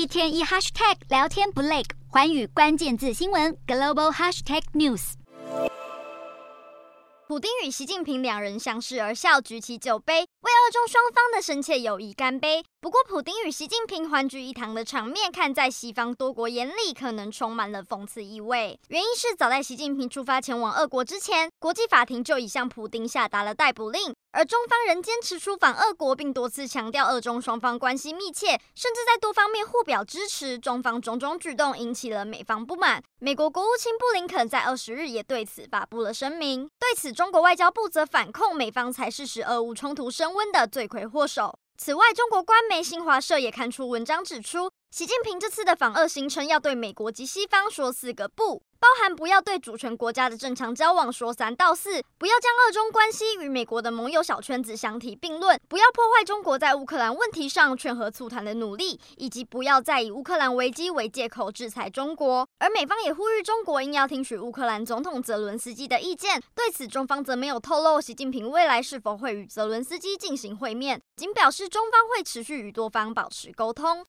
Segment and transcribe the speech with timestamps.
[0.00, 5.12] 一天一 hashtag 聊天不累，环宇关键字新闻 global hashtag news。
[7.28, 12.64] 普丁与习近平两人相视而笑，举起酒杯，为俄中双方的深切友谊干杯。
[12.82, 18.80] 不过，普丁与习近平欢聚一堂的场面，看在西方多国眼里，可能充满了讽刺意味。
[18.88, 30.58] 原因是，早在习近平出发前往俄国之前，国际法庭就已向普丁下达了逮捕令，而中方仍坚持出访俄国，并多次强调俄中双方关系密切，甚至在多方面互表支持。
[30.58, 33.02] 中方种种举动引起了美方不满。
[33.18, 36.66] 美国国务卿布林肯在二十日也对此发布了声明。
[36.78, 41.54] 对此，中国外交部则反控美方才是使俄乌冲突升温的罪魁祸首。
[41.82, 48.62] 此外，中国官媒新华社也刊出文章指出，习近平这次的访俄行程要对美国及西方说四个不。
[48.80, 62.48] 包含不要对主权国家的正常交往说三道四，不要将俄中关系与美国的盟友小圈子相提并论，不要破坏中国在乌克兰问题上劝和促谈的努力，以及不要再以乌克兰危机为借口制裁中国。
[62.58, 66.42] 而美方也呼吁中国应要听取乌克兰总统泽伦斯基的意见。
[66.54, 73.98] 对此，中方则没有透露习近平未来是否会与泽伦斯基进行会面，仅表示中方会持续与多方保持沟通。